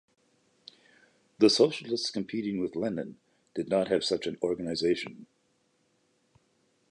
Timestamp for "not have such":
3.69-4.25